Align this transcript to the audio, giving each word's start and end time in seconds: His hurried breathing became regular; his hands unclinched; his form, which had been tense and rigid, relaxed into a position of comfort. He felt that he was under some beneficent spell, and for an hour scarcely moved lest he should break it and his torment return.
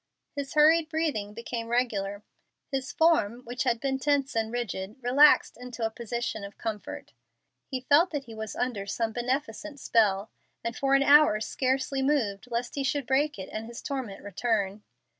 His 0.35 0.55
hurried 0.55 0.89
breathing 0.89 1.35
became 1.35 1.67
regular; 1.67 2.23
his 2.71 2.85
hands 2.89 2.89
unclinched; 2.89 2.89
his 2.89 2.91
form, 3.37 3.45
which 3.45 3.63
had 3.65 3.79
been 3.79 3.99
tense 3.99 4.35
and 4.35 4.51
rigid, 4.51 4.95
relaxed 4.99 5.57
into 5.57 5.85
a 5.85 5.91
position 5.91 6.43
of 6.43 6.57
comfort. 6.57 7.13
He 7.67 7.81
felt 7.81 8.09
that 8.09 8.23
he 8.23 8.33
was 8.33 8.55
under 8.55 8.87
some 8.87 9.11
beneficent 9.11 9.79
spell, 9.79 10.31
and 10.63 10.75
for 10.75 10.95
an 10.95 11.03
hour 11.03 11.39
scarcely 11.39 12.01
moved 12.01 12.47
lest 12.49 12.73
he 12.73 12.83
should 12.83 13.05
break 13.05 13.37
it 13.37 13.49
and 13.51 13.67
his 13.67 13.79
torment 13.79 14.23
return. 14.23 14.81